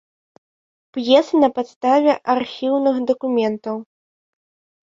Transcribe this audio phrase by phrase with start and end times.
[0.97, 3.75] П'еса на падставе архіўных дакументаў.